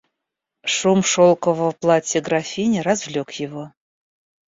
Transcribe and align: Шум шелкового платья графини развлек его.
Шум 0.75 0.99
шелкового 1.11 1.73
платья 1.81 2.21
графини 2.27 2.79
развлек 2.79 3.29
его. 3.45 3.71